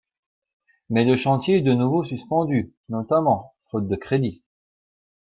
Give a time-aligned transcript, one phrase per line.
[0.89, 4.41] Mais, le chantier est de nouveau suspendu, notamment faute de crédit.